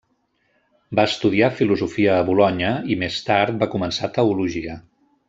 [0.99, 4.81] Va estudiar filosofia a Bolonya, i més tard va començar teologia.